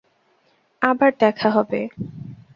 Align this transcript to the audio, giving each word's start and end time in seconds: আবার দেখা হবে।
আবার 0.81 1.11
দেখা 1.19 1.49
হবে। 1.49 1.81